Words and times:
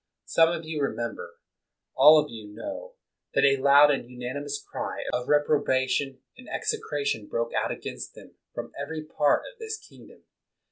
Some 0.25 0.49
of 0.49 0.65
you 0.65 0.81
remember, 0.81 1.35
all 1.93 2.17
of 2.17 2.31
you 2.31 2.47
know, 2.47 2.95
that 3.35 3.43
a 3.43 3.57
loud 3.61 3.91
and 3.91 4.09
unanimous 4.09 4.59
cry 4.59 5.03
of 5.13 5.27
reprobation 5.27 6.23
and 6.35 6.47
107 6.47 6.49
THE 6.49 6.49
WORLD'S 6.49 6.49
FAMOUS 6.49 6.51
ORATIONS 6.51 6.55
execration 6.55 7.27
broke 7.29 7.53
out 7.53 7.71
against 7.71 8.15
them 8.15 8.31
from 8.55 8.71
every 8.81 9.03
part 9.03 9.43
of 9.53 9.59
this 9.59 9.77
kingdom. 9.77 10.23